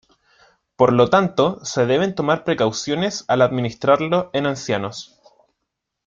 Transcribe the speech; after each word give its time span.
Por 0.77 0.93
lo 0.93 1.11
tanto, 1.11 1.63
se 1.63 1.85
deben 1.85 2.15
tomar 2.15 2.43
precauciones 2.43 3.23
al 3.27 3.43
administrarlo 3.43 4.31
en 4.33 4.47
ancianos. 4.47 5.19